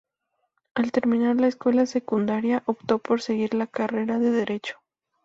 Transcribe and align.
Al 0.73 0.91
terminar 0.91 1.35
la 1.35 1.45
escuela 1.47 1.85
secundaria 1.85 2.63
optó 2.65 2.97
por 2.97 3.21
seguir 3.21 3.53
la 3.53 3.67
carrera 3.67 4.17
de 4.17 4.31
Derecho. 4.31 4.79